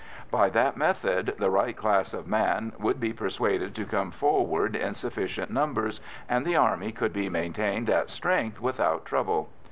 [0.31, 4.95] By that method the right class of man would be persuaded to come forward in
[4.95, 9.49] sufficient numbers, and the Army could be maintained at strength without trouble.